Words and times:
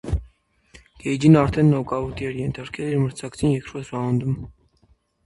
Գեյջին 1.03 1.35
արդեն 1.41 1.69
նոկաուտի 1.73 2.27
էր 2.29 2.39
ենթարկել 2.41 2.89
իր 2.95 2.97
մրցակցին 3.03 3.53
երկրորդ 3.57 3.93
ռաունդում։ 3.97 4.33